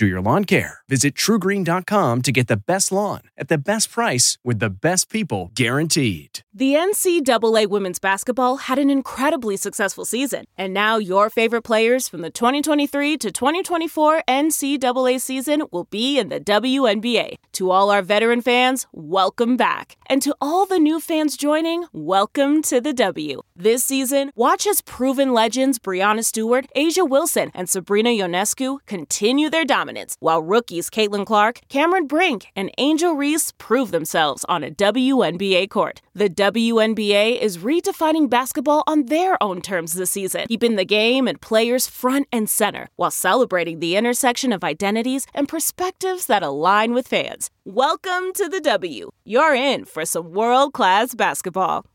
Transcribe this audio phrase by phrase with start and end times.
[0.00, 0.80] do your lawn care.
[0.88, 5.50] Visit trugreen.com to get the best lawn at the best price with the best people
[5.54, 6.40] guaranteed.
[6.54, 12.22] The NCAA women's basketball had an incredibly successful season, and now your favorite players from
[12.22, 17.36] the 2023 to 2024 NCAA season will be in the WNBA.
[17.52, 19.96] To all our veteran fans, welcome back.
[20.06, 23.42] And to all the new fans joining, welcome to the W.
[23.54, 29.64] This season, watch as proven legends Breanna Stewart, A'ja Wilson, and Sabrina Ionescu continue their
[29.64, 29.89] dominance,
[30.20, 36.02] while rookies Caitlin Clark, Cameron Brink, and Angel Reese prove themselves on a WNBA court.
[36.14, 41.40] The WNBA is redefining basketball on their own terms this season, keeping the game and
[41.40, 47.08] players front and center, while celebrating the intersection of identities and perspectives that align with
[47.08, 47.50] fans.
[47.64, 49.10] Welcome to the W.
[49.24, 51.86] You're in for some world class basketball.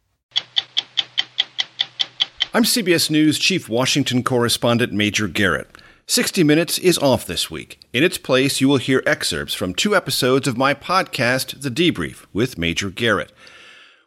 [2.53, 5.67] I'm CBS News Chief Washington Correspondent Major Garrett.
[6.07, 7.79] 60 Minutes is off this week.
[7.91, 12.27] In its place, you will hear excerpts from two episodes of my podcast, The Debrief,
[12.31, 13.31] with Major Garrett.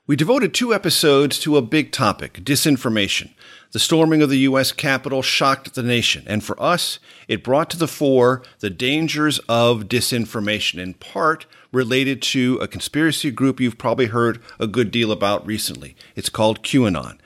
[0.06, 3.32] We devoted two episodes to a big topic disinformation.
[3.72, 4.70] The storming of the U.S.
[4.70, 9.88] Capitol shocked the nation, and for us, it brought to the fore the dangers of
[9.88, 15.44] disinformation, in part related to a conspiracy group you've probably heard a good deal about
[15.44, 15.97] recently.
[16.14, 17.19] It's called QAnon.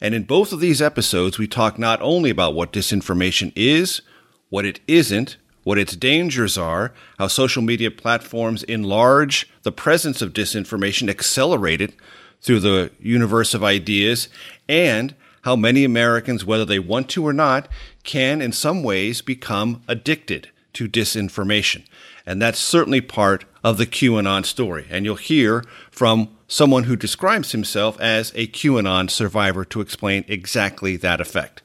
[0.00, 4.02] And in both of these episodes, we talk not only about what disinformation is,
[4.50, 10.32] what it isn't, what its dangers are, how social media platforms enlarge the presence of
[10.32, 11.94] disinformation, accelerate it
[12.42, 14.28] through the universe of ideas,
[14.68, 17.68] and how many Americans, whether they want to or not,
[18.02, 21.84] can in some ways become addicted to disinformation.
[22.26, 24.86] And that's certainly part of the QAnon story.
[24.90, 30.96] And you'll hear from someone who describes himself as a QAnon survivor to explain exactly
[30.96, 31.62] that effect.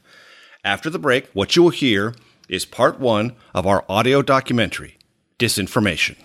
[0.64, 2.14] After the break, what you will hear
[2.48, 4.98] is part one of our audio documentary,
[5.38, 6.16] Disinformation.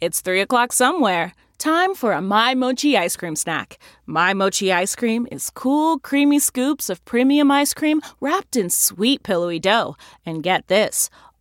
[0.00, 1.32] It's 3 o'clock somewhere.
[1.58, 3.78] Time for a My Mochi ice cream snack.
[4.04, 9.22] My Mochi ice cream is cool, creamy scoops of premium ice cream wrapped in sweet,
[9.22, 9.96] pillowy dough.
[10.26, 11.08] And get this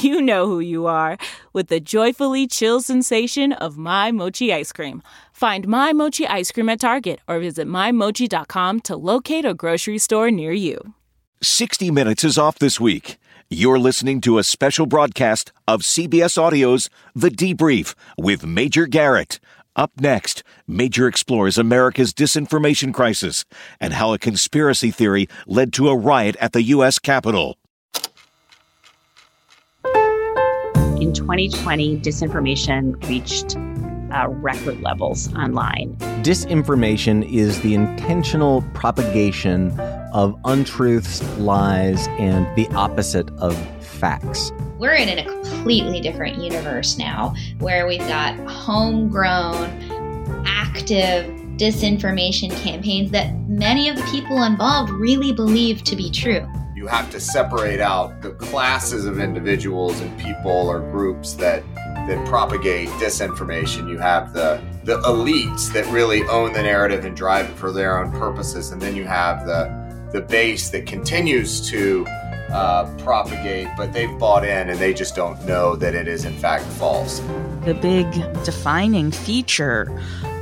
[0.00, 1.18] you know who you are
[1.52, 5.02] with the joyfully chill sensation of My Mochi ice cream.
[5.32, 10.30] Find My Mochi ice cream at Target or visit MyMochi.com to locate a grocery store
[10.30, 10.94] near you.
[11.42, 13.18] 60 Minutes is off this week.
[13.50, 19.40] You're listening to a special broadcast of CBS Audio's The Debrief with Major Garrett.
[19.74, 23.44] Up next, Major explores America's disinformation crisis
[23.80, 26.98] and how a conspiracy theory led to a riot at the U.S.
[26.98, 27.56] Capitol.
[31.32, 33.56] 2020, disinformation reached
[34.14, 35.96] uh, record levels online.
[36.22, 39.70] Disinformation is the intentional propagation
[40.12, 44.52] of untruths, lies, and the opposite of facts.
[44.76, 49.64] We're in a completely different universe now where we've got homegrown,
[50.44, 51.24] active
[51.56, 56.46] disinformation campaigns that many of the people involved really believe to be true.
[56.82, 62.26] You have to separate out the classes of individuals and people or groups that that
[62.26, 63.88] propagate disinformation.
[63.88, 68.02] You have the the elites that really own the narrative and drive it for their
[68.02, 69.70] own purposes, and then you have the
[70.10, 72.04] the base that continues to
[72.50, 76.36] uh, propagate, but they've bought in and they just don't know that it is in
[76.36, 77.20] fact false.
[77.64, 78.10] The big
[78.42, 79.86] defining feature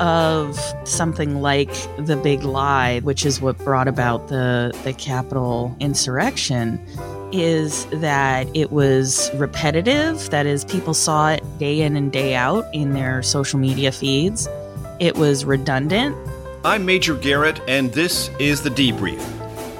[0.01, 6.85] of something like the big lie, which is what brought about the the Capitol insurrection,
[7.33, 10.31] is that it was repetitive.
[10.31, 14.49] That is, people saw it day in and day out in their social media feeds.
[14.99, 16.17] It was redundant.
[16.65, 19.21] I'm Major Garrett, and this is The Debrief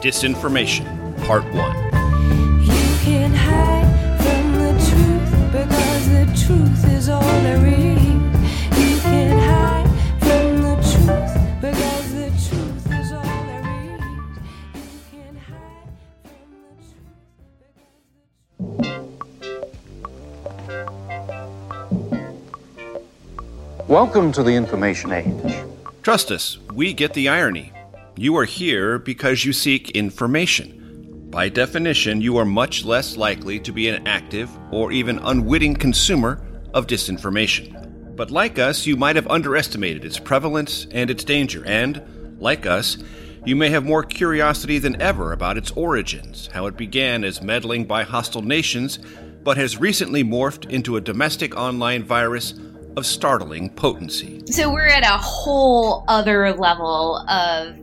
[0.01, 1.90] Disinformation, Part 1.
[23.91, 25.53] Welcome to the information age.
[26.05, 27.73] Trust us, we get the irony.
[28.15, 31.27] You are here because you seek information.
[31.29, 36.41] By definition, you are much less likely to be an active or even unwitting consumer
[36.73, 38.15] of disinformation.
[38.15, 42.97] But like us, you might have underestimated its prevalence and its danger, and, like us,
[43.45, 47.87] you may have more curiosity than ever about its origins, how it began as meddling
[47.87, 49.01] by hostile nations,
[49.43, 52.55] but has recently morphed into a domestic online virus
[52.97, 54.43] of startling potency.
[54.47, 57.77] So we're at a whole other level of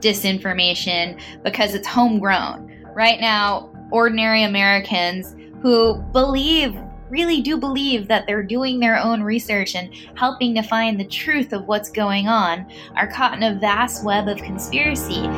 [0.00, 2.66] disinformation because it's homegrown.
[2.94, 6.76] Right now, ordinary Americans who believe,
[7.08, 11.52] really do believe that they're doing their own research and helping to find the truth
[11.52, 15.28] of what's going on, are caught in a vast web of conspiracy.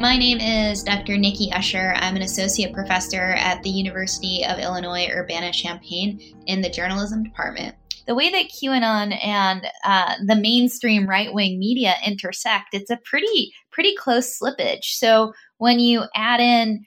[0.00, 1.16] My name is Dr.
[1.16, 1.92] Nikki Usher.
[1.96, 7.74] I'm an associate professor at the University of Illinois Urbana Champaign in the journalism department.
[8.06, 13.52] The way that QAnon and uh, the mainstream right wing media intersect, it's a pretty
[13.72, 14.84] pretty close slippage.
[14.84, 16.84] So when you add in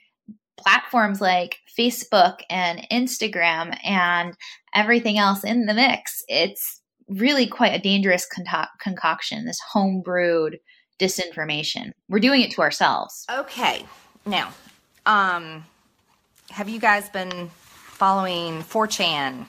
[0.56, 4.34] platforms like Facebook and Instagram and
[4.74, 9.44] everything else in the mix, it's really quite a dangerous conco- concoction.
[9.44, 10.54] This homebrewed
[11.02, 11.92] disinformation.
[12.08, 13.26] We're doing it to ourselves.
[13.30, 13.84] Okay.
[14.24, 14.52] Now,
[15.04, 15.64] um,
[16.50, 19.46] have you guys been following 4chan,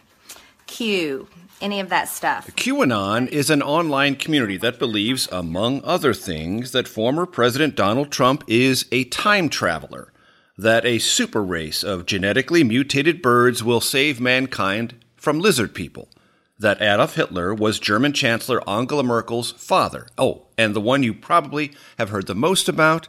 [0.66, 1.28] Q,
[1.62, 2.48] any of that stuff?
[2.56, 8.44] QAnon is an online community that believes, among other things, that former President Donald Trump
[8.48, 10.12] is a time traveler,
[10.58, 16.10] that a super race of genetically mutated birds will save mankind from lizard people,
[16.58, 20.08] that Adolf Hitler was German Chancellor Angela Merkel's father.
[20.18, 23.08] Oh, and the one you probably have heard the most about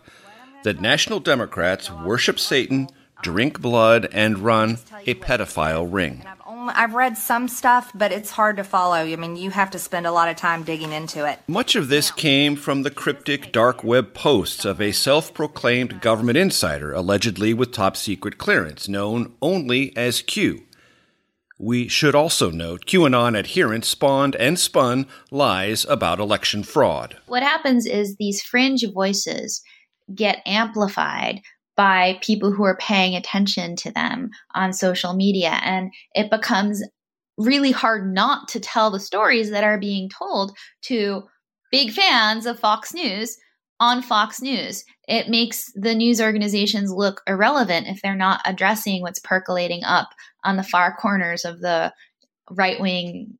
[0.64, 2.88] that National Democrats worship Satan,
[3.22, 6.24] drink blood, and run a pedophile ring.
[6.46, 8.96] I've read some stuff, but it's hard to follow.
[8.96, 11.38] I mean, you have to spend a lot of time digging into it.
[11.46, 16.38] Much of this came from the cryptic dark web posts of a self proclaimed government
[16.38, 20.62] insider, allegedly with top secret clearance, known only as Q.
[21.58, 27.16] We should also note QAnon adherents spawned and spun lies about election fraud.
[27.26, 29.62] What happens is these fringe voices
[30.14, 31.40] get amplified
[31.76, 35.60] by people who are paying attention to them on social media.
[35.62, 36.82] And it becomes
[37.36, 41.24] really hard not to tell the stories that are being told to
[41.70, 43.36] big fans of Fox News
[43.80, 44.84] on Fox News.
[45.08, 50.08] It makes the news organizations look irrelevant if they're not addressing what's percolating up
[50.44, 51.92] on the far corners of the
[52.50, 53.38] right wing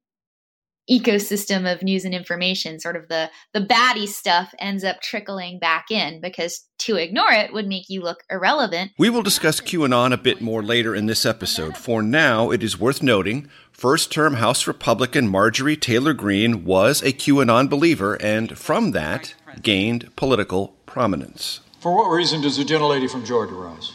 [0.91, 5.87] ecosystem of news and information sort of the the baddie stuff ends up trickling back
[5.91, 10.19] in because to ignore it would make you look irrelevant We will discuss QAnon a
[10.19, 11.79] bit more later in this episode.
[11.79, 17.13] For now, it is worth noting first term House Republican Marjorie Taylor Greene was a
[17.13, 21.59] QAnon believer and from that gained political prominence.
[21.81, 23.93] For what reason does the gentlelady from Georgia rise?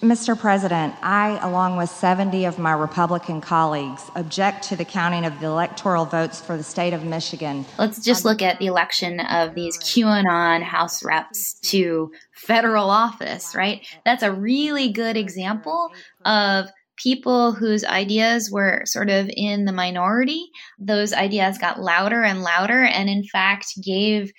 [0.00, 0.38] Mr.
[0.38, 5.46] President, I, along with 70 of my Republican colleagues, object to the counting of the
[5.46, 7.66] electoral votes for the state of Michigan.
[7.76, 13.84] let's just look at the election of these qanon house reps to federal office right
[14.04, 15.90] that's a really good example
[16.24, 22.42] of people whose ideas were sort of in the minority those ideas got louder and
[22.42, 24.32] louder and in fact gave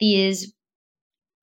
[0.00, 0.54] these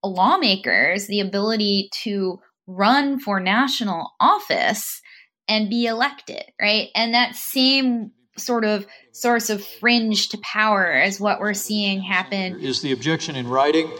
[0.04, 5.02] lawmakers the ability to run for national office
[5.48, 6.90] and be elected, right?
[6.96, 12.60] And that same sort of source of fringe to power is what we're seeing happen.
[12.60, 13.92] Is the objection in writing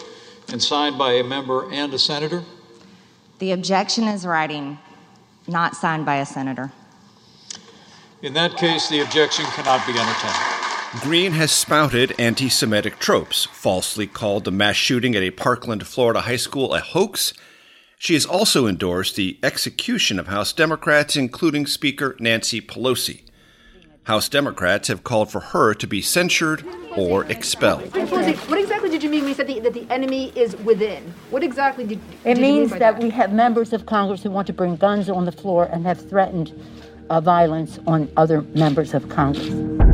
[0.52, 2.44] and signed by a member and a senator?
[3.40, 4.80] The objection is writing,
[5.48, 6.72] not signed by a senator.
[8.22, 10.49] In that case, the objection cannot be entertained.
[11.02, 16.22] Greene has spouted anti Semitic tropes, falsely called the mass shooting at a Parkland, Florida
[16.22, 17.32] high school a hoax.
[18.00, 23.22] She has also endorsed the execution of House Democrats, including Speaker Nancy Pelosi.
[24.06, 26.66] House Democrats have called for her to be censured
[26.98, 27.96] or expelled.
[27.96, 31.14] What exactly did you mean when you said the, that the enemy is within?
[31.30, 34.24] What exactly did, It did you mean means by that we have members of Congress
[34.24, 36.52] who want to bring guns on the floor and have threatened
[37.12, 39.89] uh, violence on other members of Congress.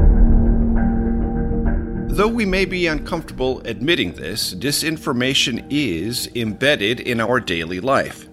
[2.16, 8.30] Though we may be uncomfortable admitting this, disinformation is embedded in our daily life.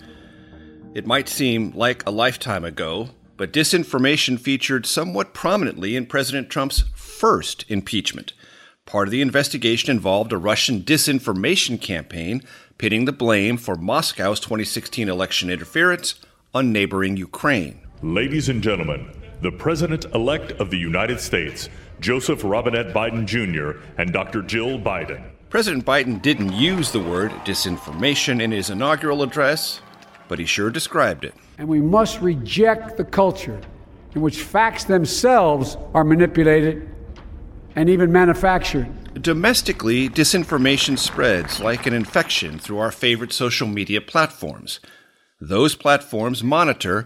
[0.94, 6.84] It might seem like a lifetime ago, but disinformation featured somewhat prominently in President Trump's
[6.94, 8.34] first impeachment.
[8.86, 12.44] Part of the investigation involved a Russian disinformation campaign
[12.78, 16.14] pitting the blame for Moscow's 2016 election interference
[16.54, 17.80] on neighboring Ukraine.
[18.00, 19.10] Ladies and gentlemen,
[19.40, 21.68] the President elect of the United States,
[22.02, 24.42] Joseph Robinette Biden Jr., and Dr.
[24.42, 25.22] Jill Biden.
[25.50, 29.80] President Biden didn't use the word disinformation in his inaugural address,
[30.26, 31.32] but he sure described it.
[31.58, 33.60] And we must reject the culture
[34.16, 36.90] in which facts themselves are manipulated
[37.76, 38.88] and even manufactured.
[39.22, 44.80] Domestically, disinformation spreads like an infection through our favorite social media platforms.
[45.40, 47.04] Those platforms monitor,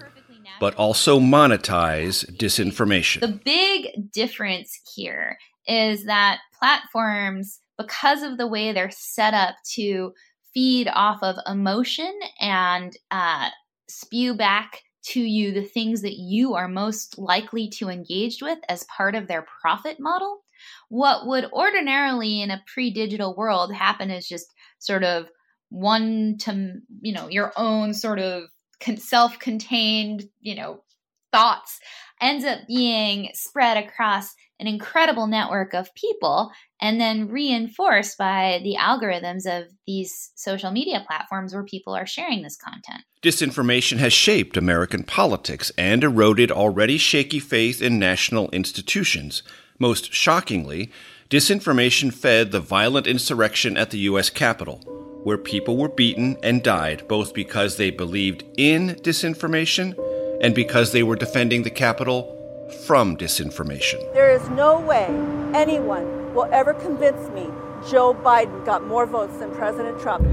[0.60, 3.20] but also monetize disinformation.
[3.20, 10.12] The big difference here is that platforms, because of the way they're set up to
[10.54, 13.50] feed off of emotion and uh,
[13.88, 18.84] spew back to you the things that you are most likely to engage with as
[18.84, 20.42] part of their profit model.
[20.88, 24.46] What would ordinarily in a pre digital world happen is just
[24.78, 25.28] sort of
[25.68, 28.44] one to, you know, your own sort of
[28.96, 30.82] self contained, you know,
[31.32, 31.80] thoughts
[32.20, 38.76] ends up being spread across an incredible network of people and then reinforced by the
[38.78, 43.02] algorithms of these social media platforms where people are sharing this content.
[43.22, 49.42] Disinformation has shaped American politics and eroded already shaky faith in national institutions.
[49.78, 50.90] Most shockingly,
[51.28, 54.30] disinformation fed the violent insurrection at the U.S.
[54.30, 54.80] Capitol,
[55.26, 59.92] where people were beaten and died both because they believed in disinformation
[60.40, 62.32] and because they were defending the Capitol
[62.86, 63.98] from disinformation.
[64.14, 65.06] There is no way
[65.52, 67.48] anyone will ever convince me
[67.90, 70.24] Joe Biden got more votes than President Trump.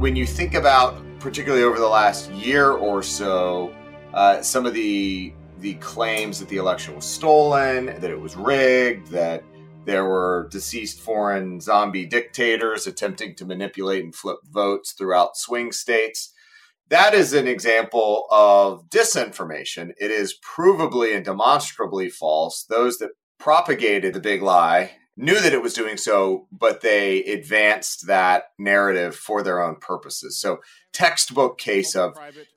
[0.00, 3.72] When you think about, particularly over the last year or so,
[4.14, 9.10] uh, some of the the claims that the election was stolen, that it was rigged,
[9.12, 9.42] that
[9.86, 16.32] there were deceased foreign zombie dictators attempting to manipulate and flip votes throughout swing states.
[16.88, 19.92] That is an example of disinformation.
[19.98, 22.64] It is provably and demonstrably false.
[22.64, 28.06] Those that propagated the big lie knew that it was doing so, but they advanced
[28.06, 30.38] that narrative for their own purposes.
[30.38, 30.58] So,
[30.92, 32.16] textbook case of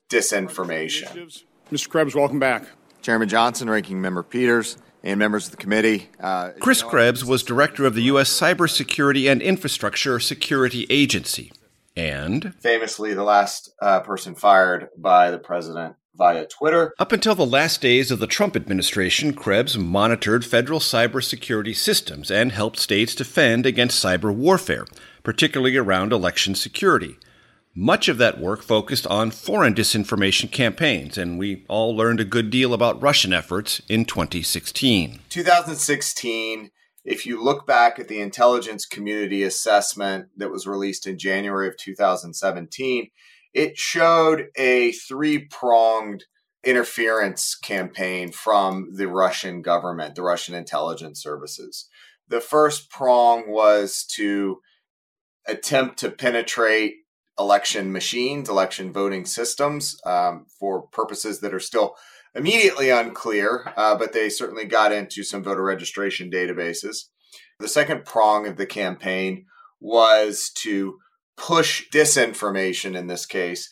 [0.10, 1.44] disinformation.
[1.72, 1.90] Mr.
[1.90, 2.64] Krebs, welcome back.
[3.02, 6.10] Chairman Johnson, Ranking Member Peters, and members of the committee.
[6.20, 8.29] Uh, Chris Krebs was director of the U.S.
[8.29, 11.51] Cybersecurity and Infrastructure Security Agency.
[11.96, 16.94] And famously, the last uh, person fired by the president via Twitter.
[17.00, 22.51] Up until the last days of the Trump administration, Krebs monitored federal cybersecurity systems and
[22.51, 24.86] helped states defend against cyber warfare,
[25.24, 27.18] particularly around election security.
[27.82, 32.50] Much of that work focused on foreign disinformation campaigns, and we all learned a good
[32.50, 35.22] deal about Russian efforts in 2016.
[35.30, 36.72] 2016,
[37.06, 41.78] if you look back at the intelligence community assessment that was released in January of
[41.78, 43.12] 2017,
[43.54, 46.26] it showed a three pronged
[46.66, 51.88] interference campaign from the Russian government, the Russian intelligence services.
[52.28, 54.60] The first prong was to
[55.48, 56.96] attempt to penetrate
[57.39, 61.96] election machines, election voting systems um, for purposes that are still
[62.36, 67.05] immediately unclear, uh, but they certainly got into some voter registration databases.
[67.60, 69.46] The second prong of the campaign
[69.79, 71.00] was to
[71.38, 73.69] push disinformation in this case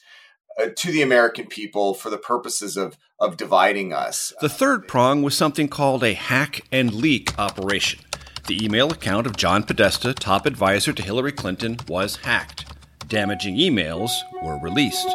[0.59, 4.33] uh, to the American people for the purposes of, of dividing us.
[4.41, 8.00] The third prong was something called a hack and leak operation.
[8.47, 12.76] The email account of John Podesta, top advisor to Hillary Clinton, was hacked.
[13.08, 14.12] Damaging emails
[14.44, 15.08] were released.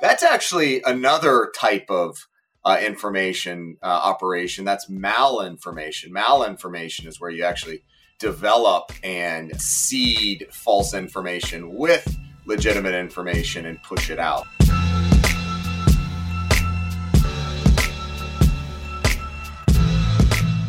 [0.00, 2.26] That's actually another type of
[2.64, 4.64] uh, information uh, operation.
[4.64, 6.10] That's malinformation.
[6.10, 7.84] Malinformation is where you actually
[8.18, 14.46] develop and seed false information with legitimate information and push it out.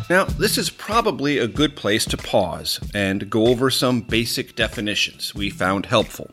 [0.08, 5.34] Now, this is probably a good place to pause and go over some basic definitions
[5.34, 6.30] we found helpful.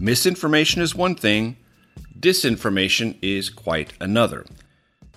[0.00, 1.56] Misinformation is one thing,
[2.18, 4.44] disinformation is quite another.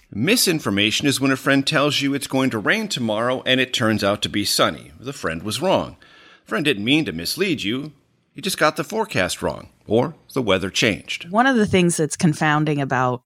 [0.09, 4.03] Misinformation is when a friend tells you it's going to rain tomorrow and it turns
[4.03, 4.91] out to be sunny.
[4.99, 5.97] The friend was wrong.
[6.43, 7.93] The friend didn't mean to mislead you,
[8.33, 11.29] he just got the forecast wrong, or the weather changed.
[11.29, 13.23] One of the things that's confounding about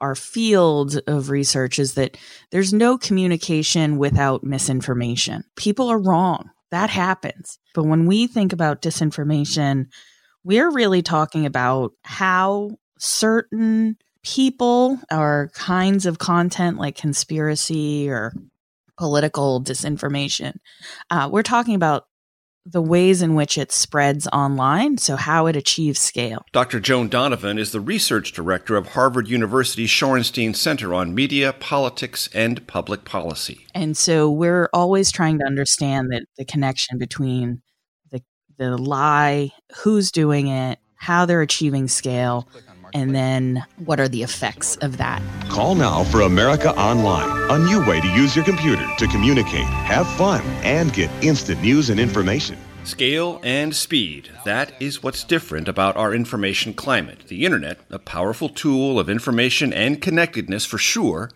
[0.00, 2.16] our field of research is that
[2.50, 5.44] there's no communication without misinformation.
[5.56, 6.50] People are wrong.
[6.70, 7.58] That happens.
[7.74, 9.86] But when we think about disinformation,
[10.44, 18.32] we're really talking about how certain people or kinds of content like conspiracy or
[18.98, 20.56] political disinformation,
[21.10, 22.04] uh, we're talking about
[22.66, 26.44] the ways in which it spreads online, so how it achieves scale.
[26.52, 26.78] Dr.
[26.78, 32.66] Joan Donovan is the research director of Harvard University's Shorenstein Center on Media, Politics, and
[32.66, 33.66] Public Policy.
[33.74, 37.62] And so we're always trying to understand that the connection between
[38.60, 42.46] the the lie, who's doing it, how they're achieving scale,
[42.92, 45.22] and then what are the effects of that.
[45.48, 50.06] Call now for America Online, a new way to use your computer to communicate, have
[50.06, 52.58] fun, and get instant news and information.
[52.84, 54.30] Scale and speed.
[54.44, 57.28] That is what's different about our information climate.
[57.28, 61.30] The internet, a powerful tool of information and connectedness for sure,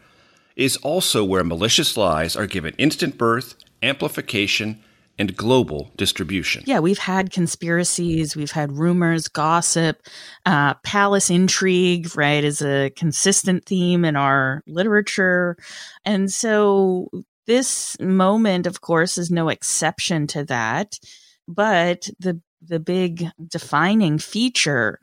[0.57, 4.83] is also where malicious lies are given instant birth, amplification,
[5.19, 6.65] and global distribution.
[6.67, 10.03] Yeah, we've had conspiracies, we've had rumors, gossip,
[10.45, 15.57] uh, palace intrigue, right, is a consistent theme in our literature.
[16.05, 17.09] And so
[17.47, 20.99] this moment, of course, is no exception to that.
[21.47, 24.99] But the the big defining feature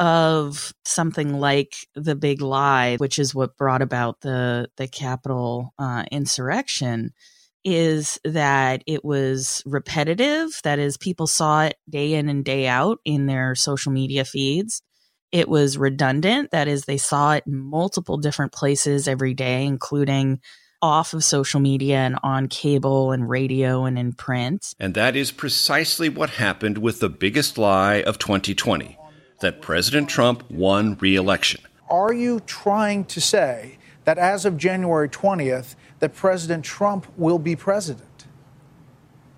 [0.00, 6.04] of something like the big lie, which is what brought about the the Capitol uh,
[6.10, 7.12] insurrection,
[7.64, 10.60] is that it was repetitive.
[10.64, 14.82] That is, people saw it day in and day out in their social media feeds.
[15.32, 16.50] It was redundant.
[16.50, 20.40] That is, they saw it in multiple different places every day, including
[20.82, 24.74] off of social media and on cable and radio and in print.
[24.78, 28.98] And that is precisely what happened with the biggest lie of 2020
[29.40, 31.62] that President Trump won re election.
[31.88, 37.56] Are you trying to say that as of January 20th, that President Trump will be
[37.56, 38.26] president?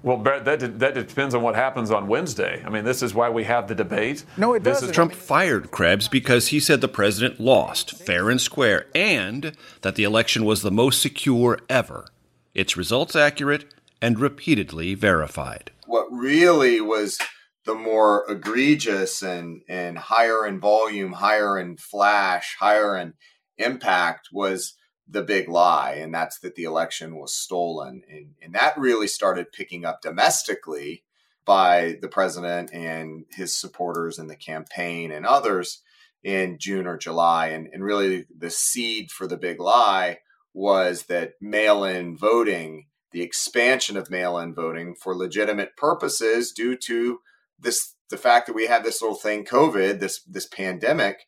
[0.02, 2.61] Well, Barrett, that, that depends on what happens on Wednesday.
[2.66, 4.24] I mean, this is why we have the debate.
[4.37, 4.90] No, it doesn't.
[4.90, 9.94] is- Trump fired Krebs because he said the president lost fair and square and that
[9.94, 12.09] the election was the most secure ever.
[12.52, 15.70] Its results accurate and repeatedly verified.
[15.87, 17.18] what really was
[17.64, 23.14] the more egregious and and higher in volume, higher in flash, higher in
[23.59, 24.74] impact was
[25.09, 29.53] the big lie, and that's that the election was stolen, and and that really started
[29.53, 31.05] picking up domestically
[31.45, 35.83] by the president and his supporters in the campaign and others
[36.25, 40.19] in June or July, and and really the seed for the big lie
[40.53, 47.21] was that mail-in voting the expansion of mail-in voting for legitimate purposes due to
[47.59, 51.27] this the fact that we have this little thing covid this this pandemic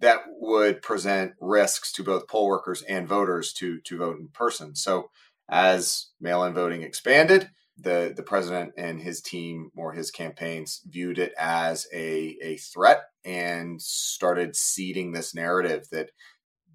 [0.00, 4.74] that would present risks to both poll workers and voters to to vote in person.
[4.74, 5.10] So
[5.48, 11.32] as mail-in voting expanded the the president and his team or his campaigns viewed it
[11.38, 16.10] as a a threat and started seeding this narrative that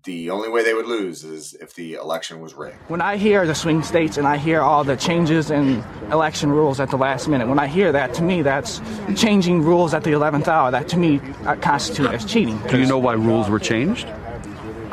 [0.04, 3.46] the only way they would lose is if the election was rigged When I hear
[3.46, 7.28] the swing states and I hear all the changes in election rules at the last
[7.28, 8.82] minute, when I hear that, to me, that's
[9.16, 10.72] changing rules at the 11th hour.
[10.72, 12.60] That to me uh, constitutes as cheating.
[12.70, 14.08] Do you know why rules were changed?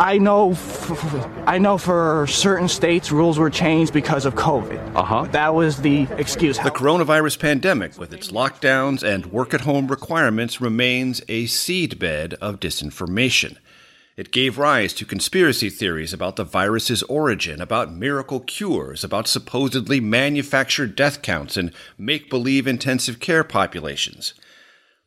[0.00, 4.94] I know, f- f- I know for certain states rules were changed because of COVID.
[4.94, 5.22] Uh huh.
[5.32, 6.56] That was the excuse.
[6.58, 12.60] The coronavirus pandemic, with its lockdowns and work at home requirements, remains a seedbed of
[12.60, 13.56] disinformation.
[14.18, 20.00] It gave rise to conspiracy theories about the virus's origin, about miracle cures, about supposedly
[20.00, 24.34] manufactured death counts and make believe intensive care populations.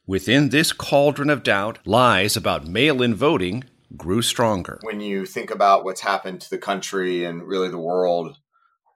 [0.07, 3.65] Within this cauldron of doubt, lies about mail in voting
[3.97, 4.79] grew stronger.
[4.83, 8.37] when you think about what's happened to the country and really the world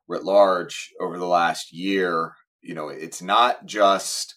[0.08, 4.36] writ large over the last year, you know, it's not just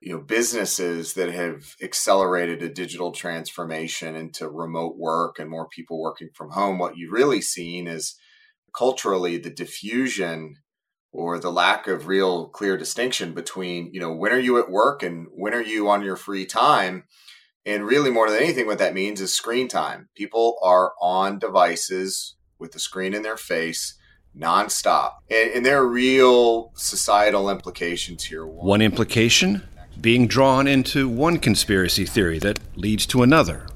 [0.00, 6.00] you know businesses that have accelerated a digital transformation into remote work and more people
[6.00, 6.78] working from home.
[6.78, 8.16] What you've really seen is
[8.76, 10.56] culturally the diffusion
[11.12, 15.02] or the lack of real clear distinction between, you know, when are you at work
[15.02, 17.04] and when are you on your free time?
[17.64, 20.08] And really, more than anything, what that means is screen time.
[20.14, 23.98] People are on devices with the screen in their face
[24.38, 25.14] nonstop.
[25.30, 28.46] And, and there are real societal implications here.
[28.46, 29.62] One implication
[30.00, 33.66] being drawn into one conspiracy theory that leads to another,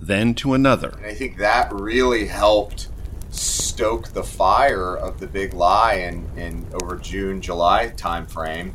[0.00, 0.90] then to another.
[0.98, 2.88] And I think that really helped
[3.30, 8.72] stoke the fire of the big lie in, in over June, July timeframe.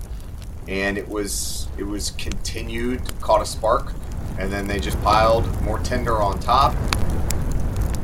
[0.68, 3.94] And it was it was continued, caught a spark,
[4.38, 6.76] and then they just piled more tinder on top.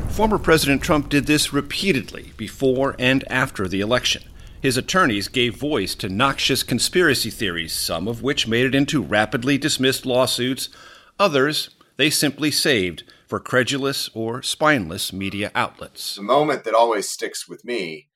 [0.10, 4.24] Former President Trump did this repeatedly before and after the election.
[4.66, 9.60] His attorneys gave voice to noxious conspiracy theories, some of which made it into rapidly
[9.60, 10.70] dismissed lawsuits,
[11.20, 16.16] others they simply saved for credulous or spineless media outlets.
[16.16, 18.08] The moment that always sticks with me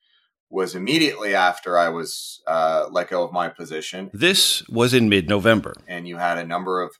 [0.48, 4.10] was immediately after I was uh, let go of my position.
[4.12, 5.74] This was in mid November.
[5.86, 6.96] And you had a number of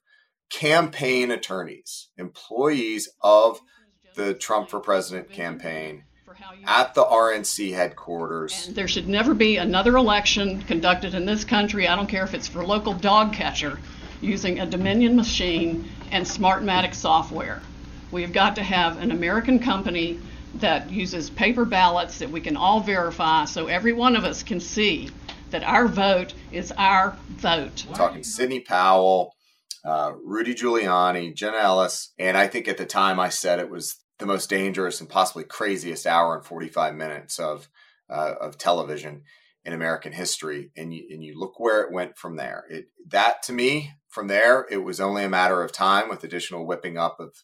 [0.49, 3.59] campaign attorneys, employees of
[4.15, 6.05] the Trump for President campaign
[6.67, 8.67] at the RNC headquarters.
[8.67, 11.89] And there should never be another election conducted in this country.
[11.89, 13.79] I don't care if it's for local dog catcher
[14.21, 17.63] using a Dominion machine and Smartmatic software.
[18.11, 20.21] We have got to have an American company
[20.57, 24.61] that uses paper ballots that we can all verify so every one of us can
[24.61, 25.11] see
[25.51, 27.87] that our vote is our vote.
[27.89, 29.33] We're talking Sidney Powell,
[29.85, 33.97] uh, Rudy Giuliani, Jenna Ellis, and I think at the time I said it was
[34.21, 37.69] the most dangerous and possibly craziest hour and 45 minutes of
[38.09, 39.23] uh, of television
[39.65, 40.71] in American history.
[40.77, 42.65] And you, and you look where it went from there.
[42.71, 46.67] It, that to me, from there, it was only a matter of time with additional
[46.67, 47.35] whipping up of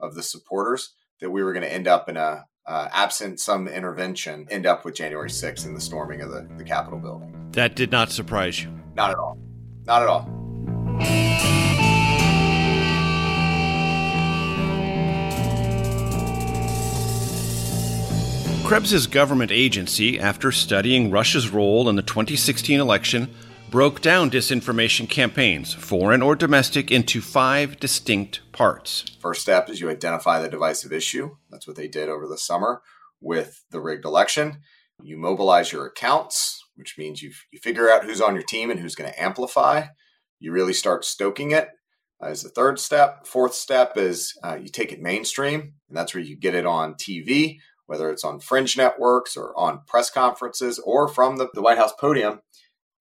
[0.00, 3.68] of the supporters that we were going to end up in a uh, absent some
[3.68, 7.50] intervention, end up with January 6th and the storming of the, the Capitol building.
[7.52, 8.72] That did not surprise you.
[8.94, 9.38] Not at all.
[9.86, 10.43] Not at all.
[18.64, 23.28] Krebs's government agency, after studying Russia's role in the 2016 election,
[23.70, 29.04] broke down disinformation campaigns, foreign or domestic, into five distinct parts.
[29.20, 31.36] First step is you identify the divisive issue.
[31.50, 32.80] That's what they did over the summer
[33.20, 34.62] with the rigged election.
[35.02, 38.80] You mobilize your accounts, which means you, you figure out who's on your team and
[38.80, 39.88] who's going to amplify.
[40.40, 41.68] You really start stoking it
[42.22, 43.26] as the third step.
[43.26, 46.94] Fourth step is uh, you take it mainstream, and that's where you get it on
[46.94, 51.78] TV, whether it's on fringe networks or on press conferences or from the, the White
[51.78, 52.40] House podium.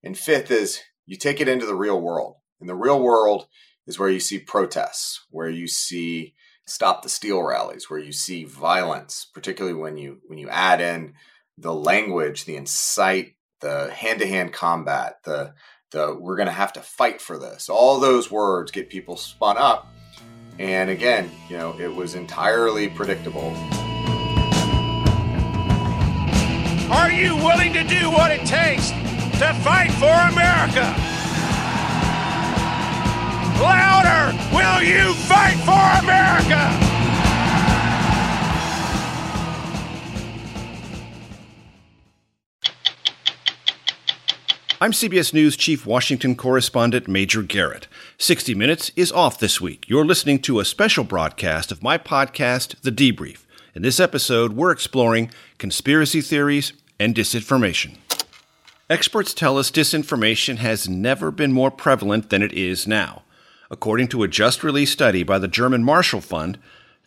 [0.04, 2.36] And fifth is you take it into the real world.
[2.60, 3.48] And the real world
[3.88, 6.34] is where you see protests, where you see
[6.66, 11.14] stop the steal rallies, where you see violence, particularly when you when you add in
[11.58, 15.54] the language, the incite, the hand-to-hand combat, the
[15.92, 17.70] the we're going to have to fight for this.
[17.70, 19.88] All those words get people spun up.
[20.60, 23.54] And again, you know, it was entirely predictable.
[27.14, 30.96] You willing to do what it takes to fight for America?
[33.62, 34.38] Louder!
[34.54, 36.90] Will you fight for America?
[44.82, 47.88] I'm CBS News Chief Washington Correspondent Major Garrett.
[48.18, 49.88] 60 Minutes is off this week.
[49.88, 53.46] You're listening to a special broadcast of my podcast, The Debrief.
[53.76, 56.74] In this episode, we're exploring conspiracy theories
[57.04, 57.98] and disinformation.
[58.90, 63.24] Experts tell us disinformation has never been more prevalent than it is now.
[63.70, 66.58] According to a just released study by the German Marshall Fund,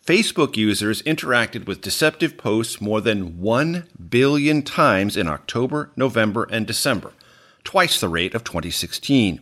[0.05, 6.67] Facebook users interacted with deceptive posts more than 1 billion times in October, November, and
[6.67, 7.13] December,
[7.65, 9.41] twice the rate of 2016.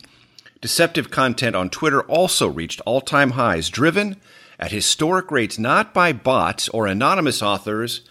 [0.61, 4.21] Deceptive content on Twitter also reached all time highs, driven
[4.59, 8.03] at historic rates not by bots or anonymous authors,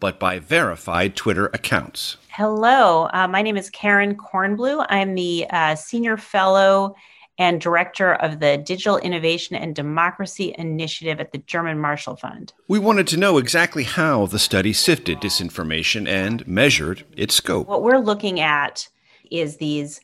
[0.00, 2.16] but by verified Twitter accounts.
[2.30, 4.86] Hello, uh, my name is Karen Kornbluh.
[4.88, 6.94] I'm the uh, Senior Fellow
[7.38, 12.52] and Director of the Digital Innovation and Democracy Initiative at the German Marshall Fund.
[12.66, 17.68] We wanted to know exactly how the study sifted disinformation and measured its scope.
[17.68, 18.88] What we're looking at
[19.30, 20.00] is these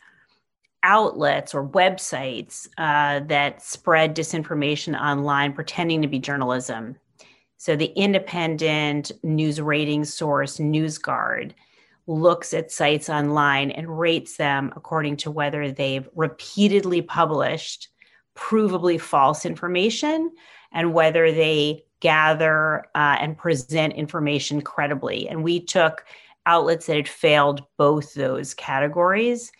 [0.84, 6.96] outlets or websites uh, that spread disinformation online pretending to be journalism.
[7.56, 11.52] So the independent news rating source NewsGuard
[12.06, 17.88] looks at sites online and rates them according to whether they've repeatedly published
[18.36, 20.30] provably false information
[20.72, 25.28] and whether they gather uh, and present information credibly.
[25.28, 26.04] And we took
[26.44, 29.50] outlets that had failed both those categories.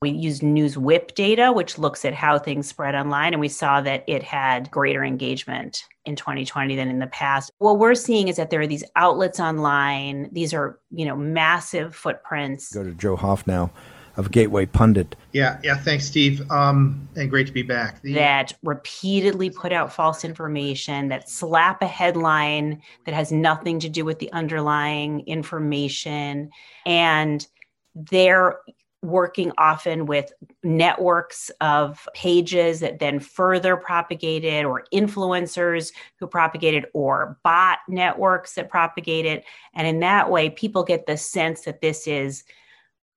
[0.00, 4.04] We used NewsWhip data, which looks at how things spread online, and we saw that
[4.06, 7.50] it had greater engagement in 2020 than in the past.
[7.58, 10.28] What we're seeing is that there are these outlets online.
[10.30, 12.72] These are, you know, massive footprints.
[12.72, 13.70] Go to Joe Hoft now.
[14.16, 15.14] of Gateway Pundit.
[15.32, 15.76] Yeah, yeah.
[15.76, 16.48] Thanks, Steve.
[16.50, 18.02] Um, and great to be back.
[18.02, 23.88] The- that repeatedly put out false information, that slap a headline that has nothing to
[23.88, 26.50] do with the underlying information.
[26.84, 27.46] And
[27.94, 28.58] they're
[29.02, 30.32] working often with
[30.64, 38.68] networks of pages that then further propagated or influencers who propagated or bot networks that
[38.68, 39.44] propagated.
[39.74, 42.44] And in that way, people get the sense that this is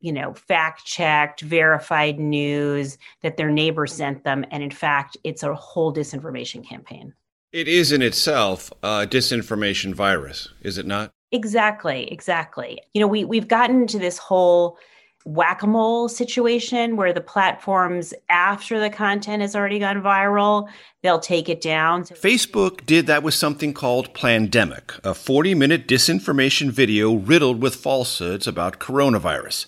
[0.01, 4.43] you know, fact checked, verified news that their neighbor sent them.
[4.51, 7.13] And in fact, it's a whole disinformation campaign.
[7.51, 11.11] It is in itself a disinformation virus, is it not?
[11.31, 12.81] Exactly, exactly.
[12.93, 14.77] You know, we, we've gotten to this whole
[15.25, 20.69] whack a mole situation where the platforms, after the content has already gone viral,
[21.03, 22.03] they'll take it down.
[22.03, 28.47] Facebook did that with something called Plandemic, a 40 minute disinformation video riddled with falsehoods
[28.47, 29.67] about coronavirus.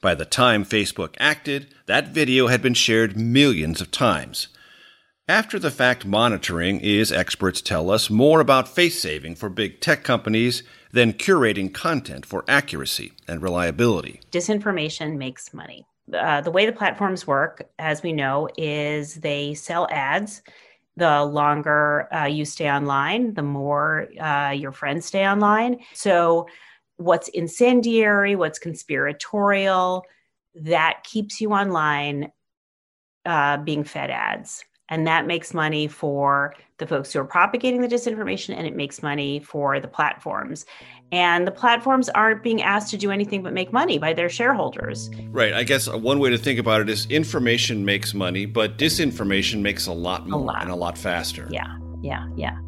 [0.00, 4.48] By the time Facebook acted, that video had been shared millions of times.
[5.28, 10.02] After the fact monitoring is, experts tell us, more about face saving for big tech
[10.02, 14.20] companies than curating content for accuracy and reliability.
[14.32, 15.86] Disinformation makes money.
[16.12, 20.42] Uh, the way the platforms work, as we know, is they sell ads.
[20.96, 25.80] The longer uh, you stay online, the more uh, your friends stay online.
[25.94, 26.48] So
[26.96, 30.04] what's incendiary, what's conspiratorial,
[30.56, 32.32] that keeps you online
[33.24, 34.64] uh, being fed ads.
[34.88, 39.02] And that makes money for the folks who are propagating the disinformation, and it makes
[39.02, 40.66] money for the platforms.
[41.12, 45.10] And the platforms aren't being asked to do anything but make money by their shareholders.
[45.28, 45.52] Right.
[45.52, 49.60] I guess uh, one way to think about it is information makes money, but disinformation
[49.60, 50.62] makes a lot more a lot.
[50.62, 51.48] and a lot faster.
[51.50, 51.76] Yeah.
[52.02, 52.26] Yeah.
[52.36, 52.58] Yeah.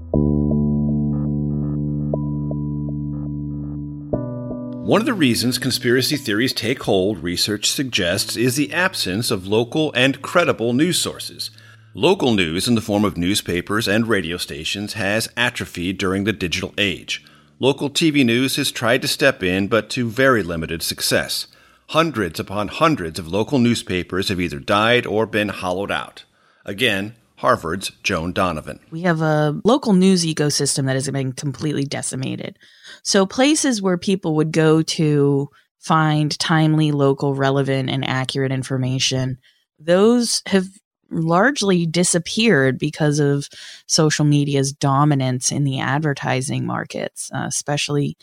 [4.85, 9.93] One of the reasons conspiracy theories take hold, research suggests, is the absence of local
[9.93, 11.53] and credible news sources.
[11.95, 16.73] Local news in the form of newspapers and radio stations has atrophied during the digital
[16.79, 17.23] age.
[17.59, 21.49] Local TV news has tried to step in, but to very limited success.
[21.89, 26.25] Hundreds upon hundreds of local newspapers have either died or been hollowed out.
[26.65, 28.81] Again, Harvard's Joan Donovan.
[28.91, 32.59] We have a local news ecosystem that has been completely decimated.
[33.03, 39.37] So, places where people would go to find timely, local, relevant, and accurate information,
[39.79, 40.69] those have
[41.13, 43.49] largely disappeared because of
[43.87, 48.17] social media's dominance in the advertising markets, uh, especially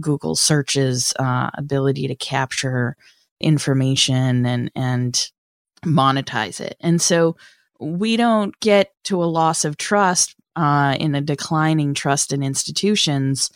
[0.00, 2.96] Google searches uh, ability to capture
[3.40, 5.30] information and and
[5.84, 6.76] monetize it.
[6.80, 7.36] And so
[7.78, 13.50] we don't get to a loss of trust uh, in a declining trust in institutions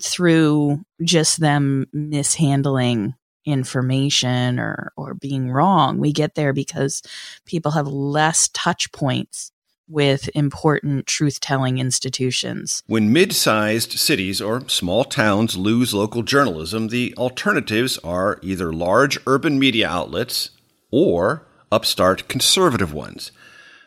[0.00, 3.14] through just them mishandling
[3.50, 5.98] information or or being wrong.
[5.98, 7.02] We get there because
[7.44, 9.52] people have less touch points
[9.88, 12.82] with important truth telling institutions.
[12.86, 19.18] When mid sized cities or small towns lose local journalism, the alternatives are either large
[19.26, 20.50] urban media outlets
[20.90, 23.32] or upstart conservative ones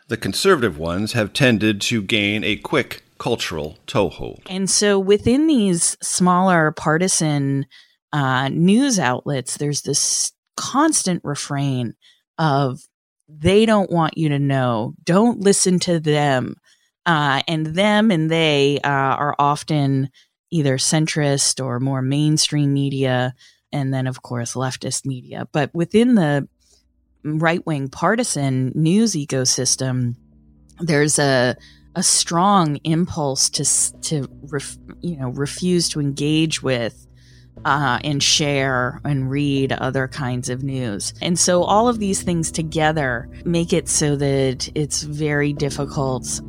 [0.08, 4.42] the conservative ones have tended to gain a quick cultural toehold.
[4.46, 7.66] And so within these smaller partisan
[8.14, 11.94] uh, news outlets, there's this constant refrain
[12.38, 12.80] of
[13.28, 16.54] they don't want you to know, don't listen to them.
[17.04, 20.10] Uh, and them and they uh, are often
[20.50, 23.34] either centrist or more mainstream media,
[23.72, 25.48] and then, of course, leftist media.
[25.52, 26.48] But within the
[27.24, 30.14] right wing partisan news ecosystem,
[30.78, 31.56] there's a
[31.96, 33.64] a strong impulse to
[34.00, 37.06] to ref, you know refuse to engage with
[37.64, 41.14] uh, and share and read other kinds of news.
[41.22, 46.40] And so all of these things together make it so that it's very difficult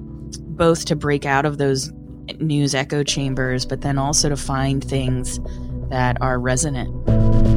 [0.55, 1.91] both to break out of those
[2.39, 5.39] news echo chambers, but then also to find things
[5.89, 7.54] that are resonant.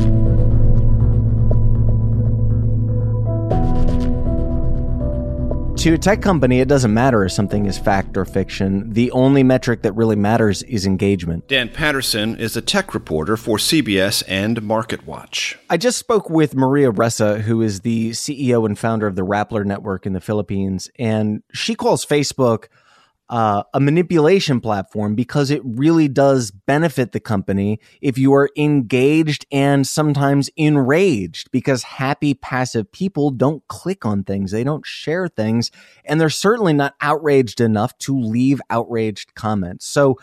[5.79, 8.93] To a tech company, it doesn't matter if something is fact or fiction.
[8.93, 11.47] The only metric that really matters is engagement.
[11.47, 15.57] Dan Patterson is a tech reporter for CBS and MarketWatch.
[15.71, 19.65] I just spoke with Maria Ressa, who is the CEO and founder of the Rappler
[19.65, 22.65] Network in the Philippines, and she calls Facebook
[23.31, 29.47] uh, a manipulation platform because it really does benefit the company if you are engaged
[29.53, 35.71] and sometimes enraged because happy passive people don't click on things they don't share things
[36.05, 40.19] and they're certainly not outraged enough to leave outraged comments so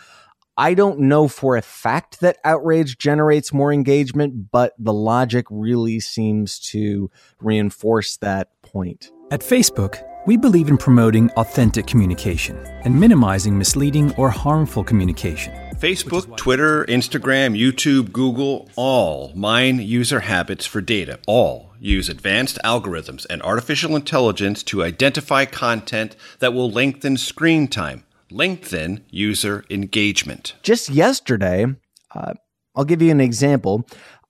[0.58, 6.00] I don't know for a fact that outrage generates more engagement, but the logic really
[6.00, 9.12] seems to reinforce that point.
[9.32, 15.54] At Facebook, we believe in promoting authentic communication and minimizing misleading or harmful communication.
[15.76, 21.20] Facebook, Twitter, Instagram, YouTube, Google, all mine user habits for data.
[21.28, 28.04] All use advanced algorithms and artificial intelligence to identify content that will lengthen screen time,
[28.32, 30.56] lengthen user engagement.
[30.64, 31.68] Just yesterday,
[32.14, 32.34] uh,
[32.76, 33.88] I'll give you an example.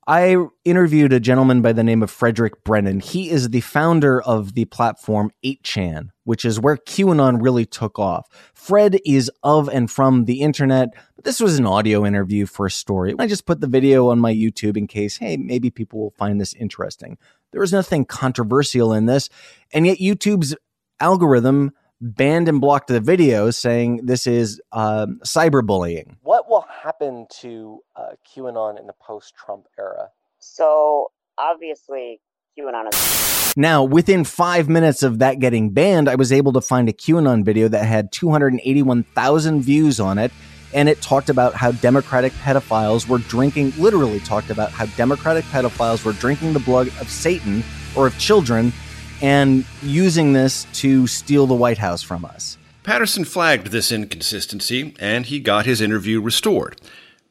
[0.08, 3.00] I interviewed a gentleman by the name of Frederick Brennan.
[3.00, 8.28] He is the founder of the platform 8chan, which is where QAnon really took off.
[8.54, 10.90] Fred is of and from the internet,
[11.24, 13.16] this was an audio interview for a story.
[13.18, 16.40] I just put the video on my YouTube in case, hey, maybe people will find
[16.40, 17.18] this interesting.
[17.52, 19.28] There was nothing controversial in this,
[19.74, 20.56] and yet YouTube's
[21.00, 26.18] algorithm banned and blocked the video saying this is um, cyberbullying.
[26.22, 30.10] What will happen to uh, QAnon in the post Trump era?
[30.40, 32.22] So obviously,
[32.58, 33.54] QAnon is.
[33.58, 37.46] Now, within five minutes of that getting banned, I was able to find a QAnon
[37.46, 40.32] video that had 281,000 views on it.
[40.74, 46.04] And it talked about how Democratic pedophiles were drinking, literally talked about how Democratic pedophiles
[46.04, 47.64] were drinking the blood of Satan
[47.96, 48.74] or of children
[49.22, 52.58] and using this to steal the White House from us.
[52.84, 56.80] Patterson flagged this inconsistency and he got his interview restored.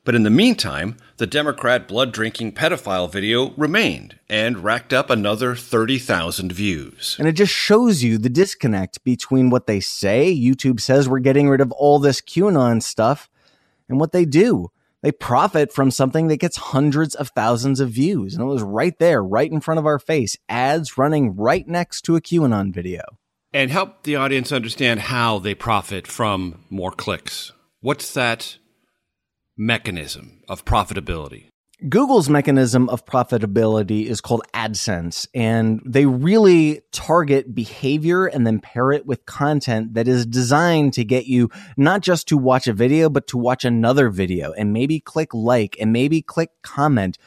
[0.05, 5.57] But in the meantime, the Democrat blood drinking pedophile video remained and racked up another
[5.57, 7.17] 30,000 views.
[7.19, 11.49] And it just shows you the disconnect between what they say, YouTube says we're getting
[11.49, 13.31] rid of all this QAnon stuff,
[13.89, 14.71] and what they do.
[15.05, 18.33] They profit from something that gets hundreds of thousands of views.
[18.33, 22.07] And it was right there, right in front of our face, ads running right next
[22.07, 23.03] to a QAnon video.
[23.53, 27.53] And help the audience understand how they profit from more clicks.
[27.83, 28.57] What's that
[29.59, 31.49] mechanism of profitability?
[31.89, 38.91] Google's mechanism of profitability is called AdSense, and they really target behavior and then pair
[38.91, 43.11] it with content that is designed to get you not just to watch a video,
[43.11, 47.19] but to watch another video and maybe click like and maybe click comment.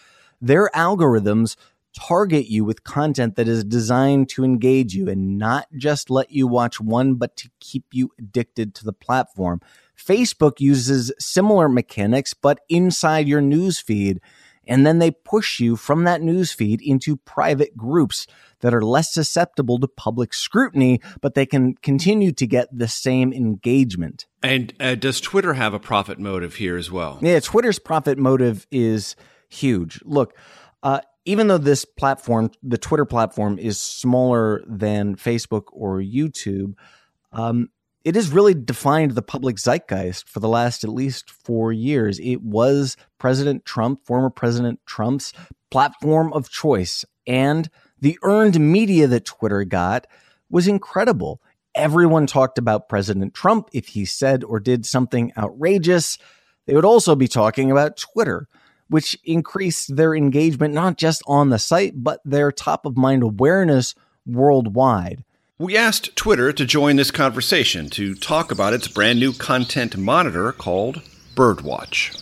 [0.42, 1.56] Their algorithms
[1.94, 6.48] target you with content that is designed to engage you and not just let you
[6.48, 9.62] watch one, but to keep you addicted to the platform.
[9.98, 14.20] Facebook uses similar mechanics, but inside your news feed.
[14.68, 18.28] And then they push you from that news feed into private groups
[18.60, 23.32] that are less susceptible to public scrutiny, but they can continue to get the same
[23.34, 24.26] engagement.
[24.44, 27.20] And uh, does Twitter have a profit motive here as well?
[27.22, 29.16] Yeah, Twitter's profit motive is
[29.50, 30.02] huge.
[30.04, 30.36] Look,
[30.84, 36.74] uh, even though this platform, the Twitter platform, is smaller than Facebook or YouTube,
[37.32, 37.70] um,
[38.08, 42.20] it has really defined the public zeitgeist for the last at least four years.
[42.20, 45.34] It was President Trump, former President Trump's
[45.72, 47.04] platform of choice.
[47.28, 50.08] And the earned media that Twitter got
[50.50, 51.42] was incredible.
[51.76, 53.68] Everyone talked about President Trump.
[53.74, 56.18] If he said or did something outrageous,
[56.66, 58.48] they would also be talking about Twitter,
[58.88, 63.96] which increased their engagement not just on the site, but their top of mind awareness
[64.26, 65.26] worldwide.
[65.60, 70.52] We asked Twitter to join this conversation to talk about its brand new content monitor
[70.52, 71.02] called
[71.34, 72.14] Birdwatch.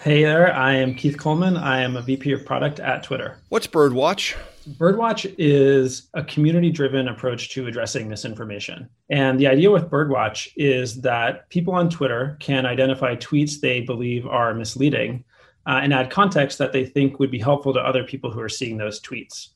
[0.00, 1.58] Hey there, I am Keith Coleman.
[1.58, 3.36] I am a VP of product at Twitter.
[3.50, 4.34] What's Birdwatch?
[4.78, 8.88] Birdwatch is a community driven approach to addressing misinformation.
[9.10, 14.26] And the idea with Birdwatch is that people on Twitter can identify tweets they believe
[14.26, 15.22] are misleading
[15.66, 18.48] uh, and add context that they think would be helpful to other people who are
[18.48, 19.48] seeing those tweets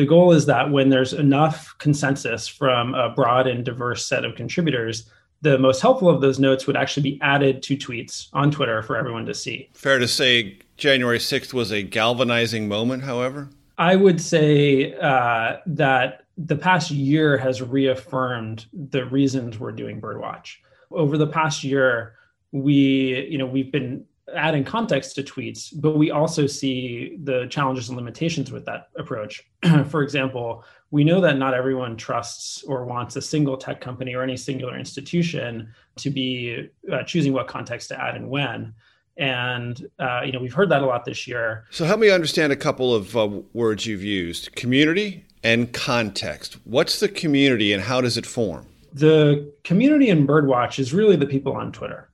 [0.00, 4.34] the goal is that when there's enough consensus from a broad and diverse set of
[4.34, 5.04] contributors,
[5.42, 8.96] the most helpful of those notes would actually be added to tweets on Twitter for
[8.96, 9.68] everyone to see.
[9.74, 13.50] Fair to say January 6th was a galvanizing moment, however?
[13.76, 20.56] I would say uh, that the past year has reaffirmed the reasons we're doing Birdwatch.
[20.90, 22.14] Over the past year,
[22.52, 27.88] we, you know, we've been adding context to tweets, but we also see the challenges
[27.88, 29.48] and limitations with that approach.
[29.88, 34.22] For example, we know that not everyone trusts or wants a single tech company or
[34.22, 38.74] any singular institution to be uh, choosing what context to add and when.
[39.16, 41.66] And uh, you know we've heard that a lot this year.
[41.70, 46.56] So help me understand a couple of uh, words you've used: community and context.
[46.64, 48.66] What's the community, and how does it form?
[48.92, 52.08] The community in Birdwatch is really the people on Twitter.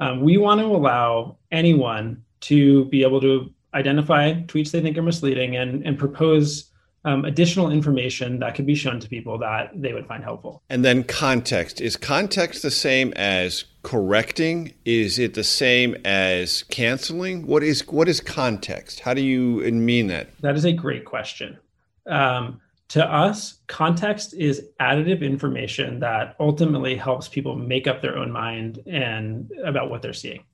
[0.00, 5.02] Um, we want to allow anyone to be able to identify tweets they think are
[5.02, 6.70] misleading and, and propose
[7.04, 10.62] um, additional information that could be shown to people that they would find helpful.
[10.68, 11.80] And then context.
[11.80, 14.74] Is context the same as correcting?
[14.84, 17.46] Is it the same as canceling?
[17.46, 19.00] What is what is context?
[19.00, 20.28] How do you mean that?
[20.40, 21.58] That is a great question.
[22.06, 28.30] Um, to us, context is additive information that ultimately helps people make up their own
[28.32, 30.44] mind and about what they're seeing.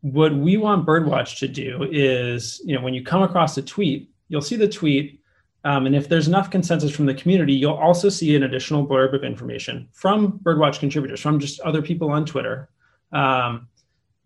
[0.00, 4.10] What we want Birdwatch to do is, you know, when you come across a tweet,
[4.28, 5.20] you'll see the tweet
[5.64, 9.14] um, and if there's enough consensus from the community, you'll also see an additional blurb
[9.14, 12.68] of information from Birdwatch contributors, from just other people on Twitter
[13.12, 13.66] um,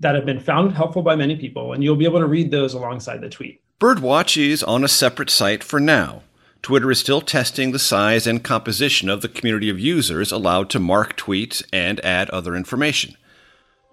[0.00, 1.72] that have been found helpful by many people.
[1.72, 3.62] And you'll be able to read those alongside the tweet.
[3.80, 6.22] Birdwatch is on a separate site for now.
[6.62, 10.78] Twitter is still testing the size and composition of the community of users allowed to
[10.78, 13.16] mark tweets and add other information.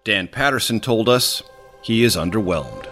[0.04, 1.42] Dan Patterson told us
[1.82, 2.86] he is underwhelmed.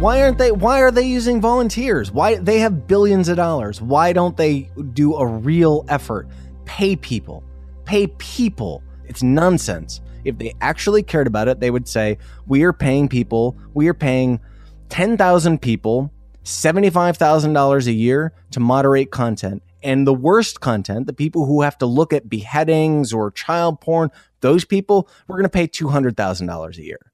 [0.00, 2.10] Why aren't they why are they using volunteers?
[2.10, 3.80] Why they have billions of dollars.
[3.80, 6.28] Why don't they do a real effort?
[6.64, 7.44] Pay people.
[7.84, 8.82] Pay people.
[9.06, 10.00] It's nonsense.
[10.24, 13.56] If they actually cared about it, they would say, "We are paying people.
[13.74, 14.40] We are paying
[14.88, 16.12] 10,000 people
[16.44, 19.62] $75,000 a year to moderate content.
[19.82, 24.10] And the worst content, the people who have to look at beheadings or child porn,
[24.40, 27.12] those people, we're going to pay $200,000 a year.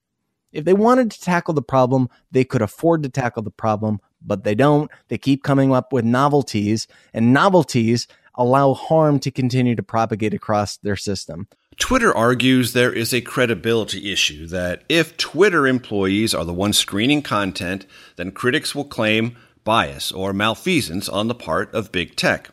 [0.51, 4.43] If they wanted to tackle the problem, they could afford to tackle the problem, but
[4.43, 4.89] they don't.
[5.07, 10.77] They keep coming up with novelties, and novelties allow harm to continue to propagate across
[10.77, 11.47] their system.
[11.79, 17.21] Twitter argues there is a credibility issue that if Twitter employees are the ones screening
[17.21, 17.85] content,
[18.17, 22.51] then critics will claim bias or malfeasance on the part of big tech.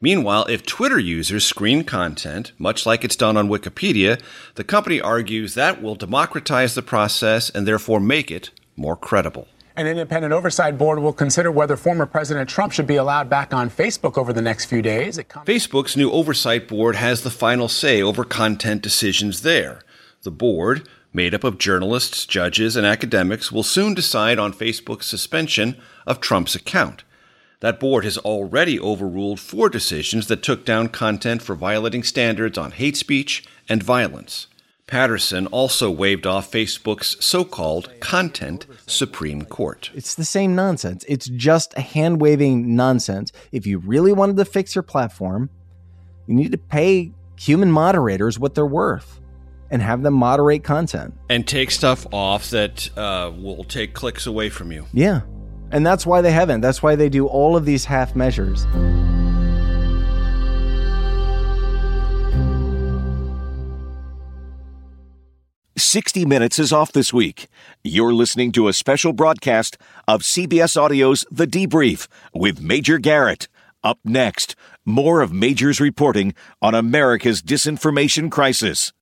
[0.00, 4.20] Meanwhile, if Twitter users screen content, much like it's done on Wikipedia,
[4.54, 9.48] the company argues that will democratize the process and therefore make it more credible.
[9.76, 13.70] An independent oversight board will consider whether former President Trump should be allowed back on
[13.70, 15.18] Facebook over the next few days.
[15.18, 19.82] Facebook's new oversight board has the final say over content decisions there.
[20.22, 25.80] The board, made up of journalists, judges, and academics, will soon decide on Facebook's suspension
[26.06, 27.04] of Trump's account.
[27.60, 32.72] That board has already overruled four decisions that took down content for violating standards on
[32.72, 34.46] hate speech and violence.
[34.90, 39.88] Patterson also waved off Facebook's so called Content Supreme Court.
[39.94, 41.04] It's the same nonsense.
[41.08, 43.30] It's just a hand waving nonsense.
[43.52, 45.48] If you really wanted to fix your platform,
[46.26, 49.20] you need to pay human moderators what they're worth
[49.70, 51.14] and have them moderate content.
[51.28, 54.86] And take stuff off that uh, will take clicks away from you.
[54.92, 55.20] Yeah.
[55.70, 56.62] And that's why they haven't.
[56.62, 58.66] That's why they do all of these half measures.
[65.80, 67.48] Sixty Minutes is off this week.
[67.82, 73.48] You're listening to a special broadcast of CBS Audio's The Debrief with Major Garrett.
[73.82, 74.54] Up next,
[74.84, 78.92] more of Major's reporting on America's disinformation crisis.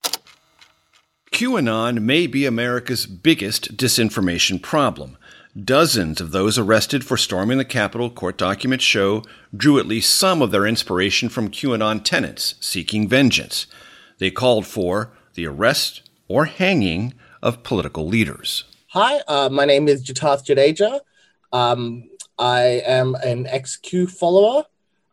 [1.33, 5.19] QAnon may be America's biggest disinformation problem.
[5.61, 9.25] Dozens of those arrested for storming the Capitol, court documents show,
[9.55, 13.67] drew at least some of their inspiration from QAnon tenants seeking vengeance.
[14.19, 18.65] They called for the arrest or hanging of political leaders.
[18.89, 21.01] Hi, uh, my name is Jitarth Jadeja.
[21.53, 24.65] Um, I am an ex Q follower.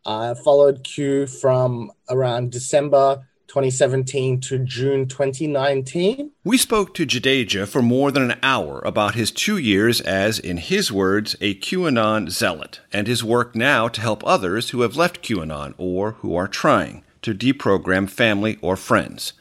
[0.05, 6.32] I followed Q from around December 2017 to June 2019.
[6.43, 10.57] We spoke to Jadeja for more than an hour about his two years as, in
[10.57, 15.24] his words, a QAnon zealot, and his work now to help others who have left
[15.24, 19.34] QAnon or who are trying to deprogram family or friends.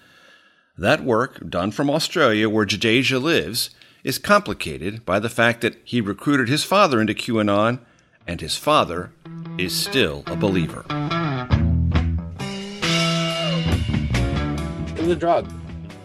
[0.77, 3.71] That work, done from Australia where Jadeja lives,
[4.03, 7.79] is complicated by the fact that he recruited his father into QAnon,
[8.27, 9.13] and his father
[9.57, 10.85] is still a believer.
[14.89, 15.49] It was a drug.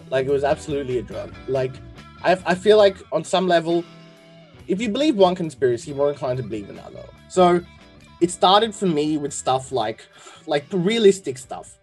[0.08, 1.34] Like, it was absolutely a drug.
[1.48, 1.72] Like,
[2.22, 3.84] I, I feel like on some level,
[4.68, 7.02] if you believe one conspiracy, you're more inclined to believe another.
[7.28, 7.60] So
[8.20, 10.06] it started for me with stuff like,
[10.46, 11.76] like realistic stuff.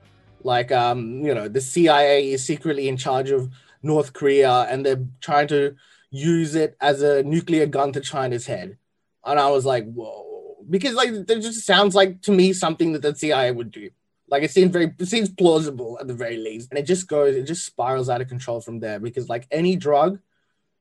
[0.47, 3.51] Like, um, you know, the CIA is secretly in charge of
[3.83, 5.75] North Korea and they're trying to
[6.09, 8.77] use it as a nuclear gun to China's head.
[9.25, 10.55] And I was like, whoa.
[10.69, 13.89] Because, like, it just sounds like to me something that the CIA would do.
[14.29, 16.69] Like it seems very it seems plausible at the very least.
[16.69, 19.75] And it just goes, it just spirals out of control from there because like any
[19.75, 20.19] drug,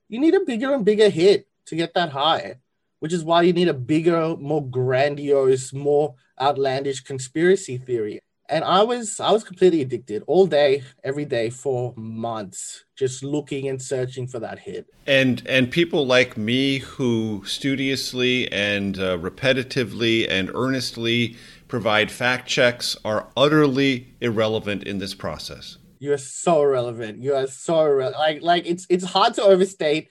[0.08, 2.56] you need a bigger and bigger hit to get that high,
[3.00, 8.20] which is why you need a bigger, more grandiose, more outlandish conspiracy theory.
[8.48, 13.68] And I was I was completely addicted all day, every day for months, just looking
[13.68, 14.86] and searching for that hit.
[15.06, 21.36] And and people like me who studiously and uh, repetitively and earnestly
[21.68, 25.78] provide fact checks are utterly irrelevant in this process.
[25.98, 27.22] You are so relevant.
[27.22, 30.08] You are so re- like like it's it's hard to overstate.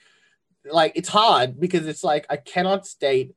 [0.70, 3.34] Like it's hard because it's like I cannot state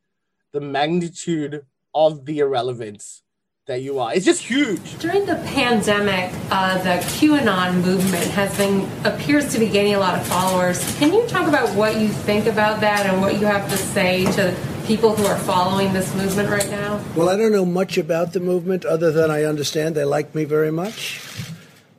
[0.52, 3.24] the magnitude of the irrelevance
[3.70, 4.12] that you are.
[4.12, 4.98] It's just huge.
[4.98, 10.20] During the pandemic, uh, the QAnon movement has been appears to be gaining a lot
[10.20, 10.80] of followers.
[10.98, 14.26] Can you talk about what you think about that and what you have to say
[14.32, 14.56] to
[14.88, 17.00] people who are following this movement right now?
[17.16, 20.46] Well, I don't know much about the movement other than I understand they like me
[20.46, 21.22] very much.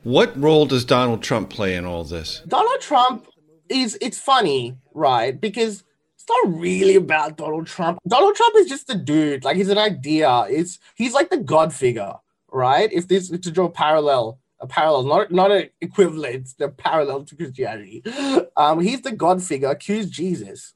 [0.03, 2.41] What role does Donald Trump play in all this?
[2.45, 3.27] Donald Trump
[3.69, 5.39] is it's funny, right?
[5.39, 5.85] Because
[6.21, 7.99] it's not really about Donald Trump.
[8.07, 9.43] Donald Trump is just a dude.
[9.43, 10.45] Like he's an idea.
[10.49, 12.13] It's he's like the God figure,
[12.51, 12.91] right?
[12.91, 17.35] If this to draw a parallel, a parallel, not not an equivalent, the parallel to
[17.35, 18.03] Christianity.
[18.57, 19.73] Um, he's the God figure.
[19.73, 20.73] Q's Jesus,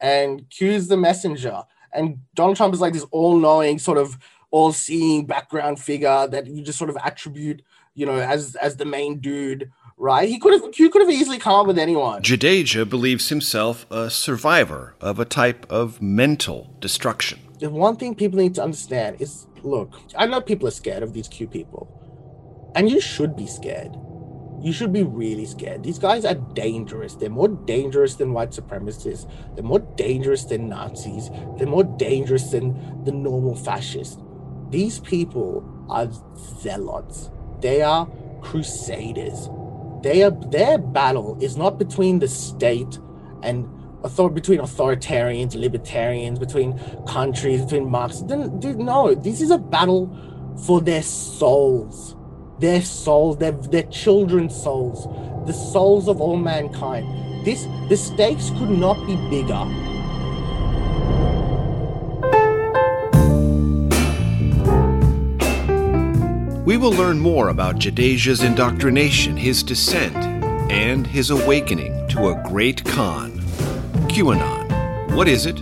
[0.00, 1.62] and Q's the messenger.
[1.92, 4.18] And Donald Trump is like this all-knowing, sort of
[4.50, 7.62] all-seeing background figure that you just sort of attribute,
[7.94, 10.28] you know, as as the main dude right?
[10.28, 12.22] He could have he could have easily come up with anyone.
[12.22, 17.40] Jadeja believes himself a survivor of a type of mental destruction.
[17.58, 21.12] The one thing people need to understand is look, I know people are scared of
[21.12, 21.92] these Q people.
[22.74, 23.96] And you should be scared.
[24.60, 25.82] You should be really scared.
[25.82, 27.14] These guys are dangerous.
[27.14, 29.30] They're more dangerous than white supremacists.
[29.54, 31.30] They're more dangerous than Nazis.
[31.56, 34.18] They're more dangerous than the normal fascists.
[34.70, 36.08] These people are
[36.60, 37.30] zealots.
[37.60, 38.08] They are
[38.42, 39.48] crusaders
[40.06, 42.98] their their battle is not between the state
[43.42, 43.68] and
[44.04, 48.22] author between authoritarians, libertarians, between countries, between Marxists.
[48.22, 50.04] Dude, no, this is a battle
[50.64, 52.14] for their souls,
[52.60, 55.08] their souls, their their children's souls,
[55.44, 57.04] the souls of all mankind.
[57.44, 59.95] This the stakes could not be bigger.
[66.66, 70.16] We will learn more about Jadeja's indoctrination, his descent,
[70.68, 73.38] and his awakening to a great con.
[74.08, 75.14] QAnon.
[75.14, 75.60] What is it?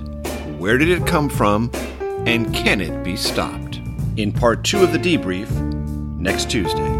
[0.58, 1.70] Where did it come from?
[2.24, 3.82] And can it be stopped?
[4.16, 5.50] In part two of the debrief,
[6.18, 6.93] next Tuesday.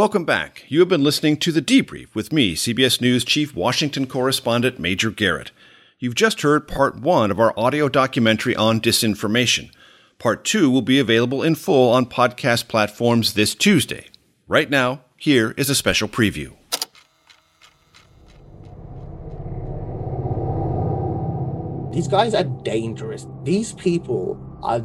[0.00, 0.64] Welcome back.
[0.68, 5.10] You have been listening to The Debrief with me, CBS News Chief Washington Correspondent Major
[5.10, 5.50] Garrett.
[5.98, 9.70] You've just heard part one of our audio documentary on disinformation.
[10.18, 14.06] Part two will be available in full on podcast platforms this Tuesday.
[14.48, 16.54] Right now, here is a special preview.
[21.92, 23.26] These guys are dangerous.
[23.42, 24.80] These people are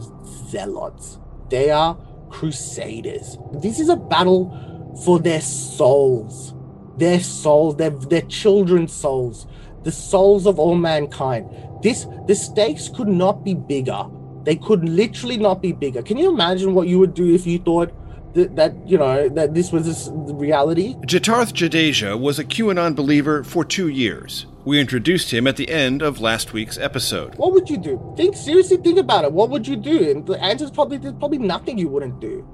[0.49, 1.19] zealots.
[1.49, 1.97] They are
[2.29, 3.37] crusaders.
[3.53, 6.53] This is a battle for their souls,
[6.97, 9.47] their souls, their, their children's souls,
[9.83, 11.49] the souls of all mankind.
[11.81, 14.05] This the stakes could not be bigger.
[14.43, 16.01] They could literally not be bigger.
[16.01, 17.93] Can you imagine what you would do if you thought
[18.35, 20.95] that, that you know that this was this reality?
[21.01, 24.45] Jitarth Jadeja was a QAnon believer for two years.
[24.63, 27.35] We introduced him at the end of last week's episode.
[27.35, 28.13] What would you do?
[28.17, 28.77] Think seriously.
[28.77, 29.31] Think about it.
[29.31, 30.09] What would you do?
[30.09, 32.47] And the answer is probably there's probably nothing you wouldn't do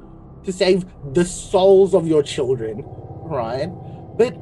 [0.44, 3.68] to save the souls of your children, right?
[4.18, 4.36] But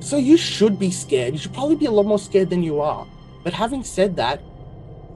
[0.00, 1.32] so you should be scared.
[1.32, 3.06] You should probably be a lot more scared than you are.
[3.42, 4.42] But having said that,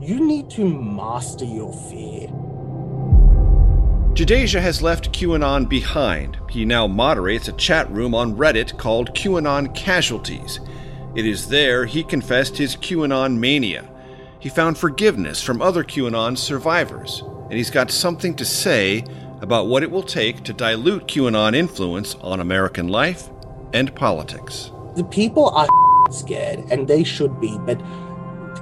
[0.00, 2.28] you need to master your fear.
[4.14, 6.38] Jadeja has left QAnon behind.
[6.50, 10.60] He now moderates a chat room on Reddit called QAnon Casualties.
[11.14, 13.88] It is there he confessed his QAnon mania.
[14.40, 19.04] He found forgiveness from other QAnon survivors, and he's got something to say
[19.40, 23.28] about what it will take to dilute QAnon influence on American life
[23.72, 24.70] and politics.
[24.96, 25.68] The people are
[26.10, 27.80] scared, and they should be, but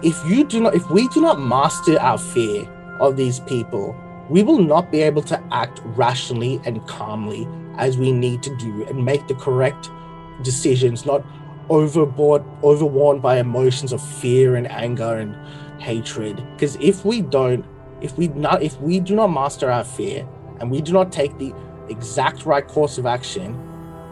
[0.03, 2.69] if you do not if we do not master our fear
[3.01, 3.97] of these people,
[4.29, 7.49] we will not be able to act rationally and calmly
[7.79, 9.91] as we need to do and make the correct
[10.43, 11.25] decisions, not
[11.69, 15.37] overboard, overworn by emotions of fear and anger and
[15.81, 16.43] hatred.
[16.53, 17.65] Because if we don't,
[18.01, 20.27] if we not, if we do not master our fear,
[20.61, 21.55] and we do not take the
[21.89, 23.57] exact right course of action,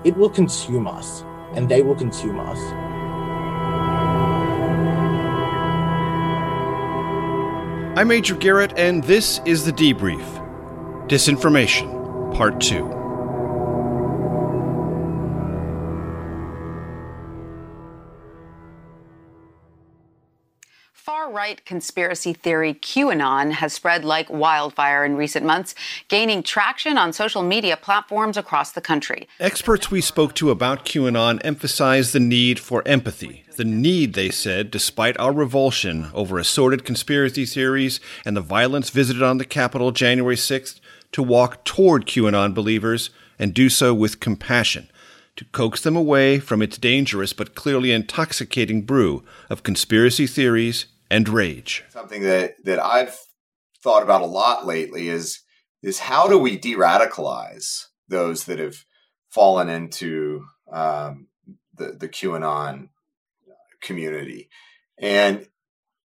[0.04, 1.22] it will consume us
[1.54, 2.58] and they will consume us.
[7.96, 10.24] I'm Major Garrett, and this is The Debrief
[11.06, 13.03] Disinformation Part 2.
[21.34, 25.74] Right conspiracy theory QAnon has spread like wildfire in recent months,
[26.06, 29.26] gaining traction on social media platforms across the country.
[29.40, 33.44] Experts we spoke to about QAnon emphasized the need for empathy.
[33.56, 39.22] The need, they said, despite our revulsion over assorted conspiracy theories and the violence visited
[39.22, 40.78] on the Capitol January 6th,
[41.10, 44.88] to walk toward QAnon believers and do so with compassion
[45.36, 51.28] to coax them away from its dangerous but clearly intoxicating brew of conspiracy theories and
[51.28, 51.84] rage.
[51.90, 53.16] Something that, that I've
[53.82, 55.40] thought about a lot lately is
[55.82, 58.86] is how do we de-radicalize those that have
[59.28, 61.28] fallen into um,
[61.76, 62.88] the the QAnon
[63.82, 64.48] community,
[64.98, 65.46] and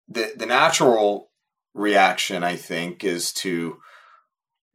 [0.08, 1.30] the the natural
[1.74, 3.76] reaction I think is to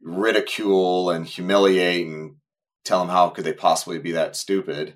[0.00, 2.36] ridicule and humiliate and
[2.84, 4.94] tell them how could they possibly be that stupid.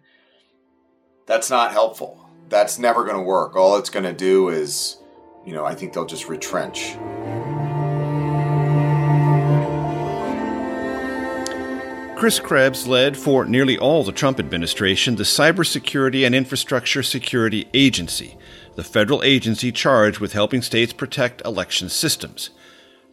[1.26, 2.28] That's not helpful.
[2.48, 3.56] That's never going to work.
[3.56, 4.98] All it's going to do is
[5.46, 6.96] you know, I think they'll just retrench.
[12.16, 18.36] Chris Krebs led for nearly all the Trump administration the Cybersecurity and Infrastructure Security Agency,
[18.74, 22.50] the federal agency charged with helping states protect election systems.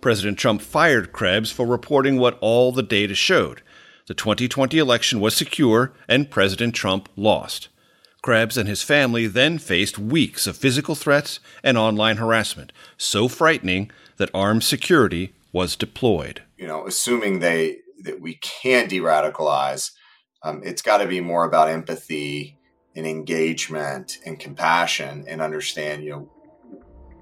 [0.02, 3.62] President Trump fired Krebs for reporting what all the data showed.
[4.08, 7.70] The 2020 election was secure, and President Trump lost.
[8.24, 13.92] Krebs and his family then faced weeks of physical threats and online harassment, so frightening
[14.16, 16.42] that armed security was deployed.
[16.58, 19.92] You know, assuming they that we can de-radicalize,
[20.42, 22.58] um, it's got to be more about empathy
[22.96, 26.04] and engagement and compassion and understand.
[26.06, 26.32] You know,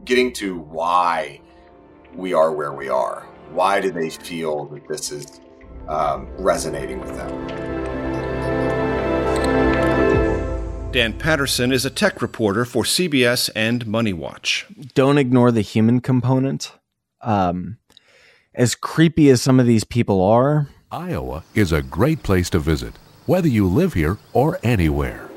[0.06, 1.42] getting to why
[2.14, 3.28] we are where we are.
[3.52, 5.42] Why do they feel that this is
[5.88, 8.01] um, resonating with them?
[10.92, 14.94] Dan Patterson is a tech reporter for CBS and MoneyWatch.
[14.94, 16.74] Don't ignore the human component.
[17.22, 17.78] Um,
[18.54, 22.96] as creepy as some of these people are, Iowa is a great place to visit,
[23.26, 25.30] whether you live here or anywhere.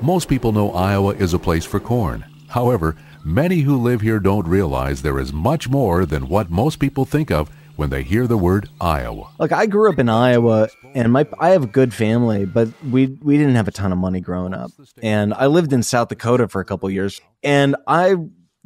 [0.00, 2.24] Most people know Iowa is a place for corn.
[2.50, 7.04] However, many who live here don't realize there is much more than what most people
[7.04, 9.30] think of when they hear the word Iowa.
[9.38, 13.06] Like I grew up in Iowa and my I have a good family, but we
[13.06, 14.72] we didn't have a ton of money growing up.
[15.02, 18.16] And I lived in South Dakota for a couple years and I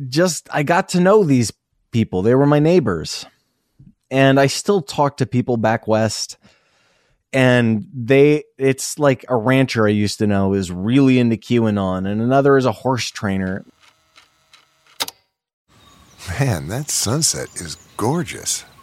[0.08, 1.52] just I got to know these
[1.90, 2.22] people.
[2.22, 3.26] They were my neighbors.
[4.12, 6.36] And I still talk to people back west
[7.32, 12.20] and they it's like a rancher I used to know is really into QAnon and
[12.20, 13.64] another is a horse trainer.
[16.38, 18.64] Man, that sunset is gorgeous.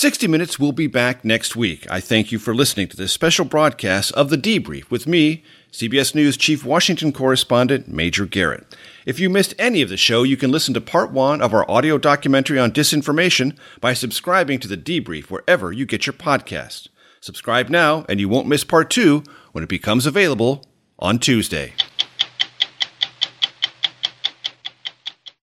[0.00, 1.86] 60 Minutes will be back next week.
[1.90, 6.14] I thank you for listening to this special broadcast of The Debrief with me, CBS
[6.14, 8.74] News Chief Washington Correspondent Major Garrett.
[9.04, 11.70] If you missed any of the show, you can listen to part one of our
[11.70, 16.88] audio documentary on disinformation by subscribing to The Debrief wherever you get your podcast.
[17.20, 19.22] Subscribe now, and you won't miss part two
[19.52, 20.64] when it becomes available
[20.98, 21.74] on Tuesday.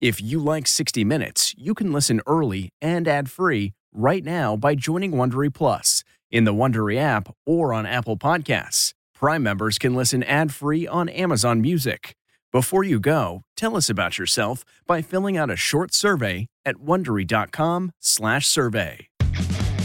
[0.01, 5.12] If you like 60 Minutes, you can listen early and ad-free right now by joining
[5.12, 8.95] Wondery Plus in the Wondery app or on Apple Podcasts.
[9.14, 12.14] Prime members can listen ad-free on Amazon Music.
[12.53, 19.09] Before you go, tell us about yourself by filling out a short survey at wondery.com/survey.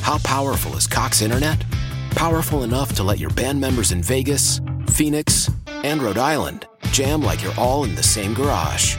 [0.01, 1.65] How powerful is Cox Internet?
[2.11, 7.43] Powerful enough to let your band members in Vegas, Phoenix, and Rhode Island jam like
[7.43, 8.97] you're all in the same garage.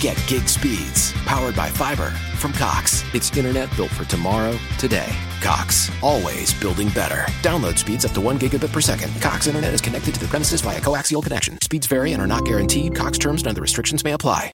[0.00, 3.04] Get gig speeds powered by fiber from Cox.
[3.12, 5.14] It's internet built for tomorrow, today.
[5.42, 7.26] Cox, always building better.
[7.42, 9.12] Download speeds up to one gigabit per second.
[9.20, 11.60] Cox internet is connected to the premises via coaxial connection.
[11.60, 12.94] Speeds vary and are not guaranteed.
[12.94, 14.52] Cox terms and other restrictions may apply.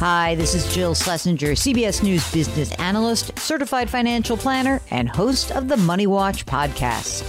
[0.00, 5.68] Hi, this is Jill Schlesinger, CBS News business analyst, certified financial planner, and host of
[5.68, 7.28] the Money Watch podcast.